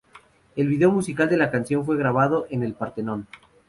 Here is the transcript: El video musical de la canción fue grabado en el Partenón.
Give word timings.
El 0.55 0.67
video 0.67 0.89
musical 0.91 1.29
de 1.29 1.37
la 1.37 1.51
canción 1.51 1.85
fue 1.85 1.95
grabado 1.95 2.47
en 2.49 2.63
el 2.63 2.73
Partenón. 2.73 3.27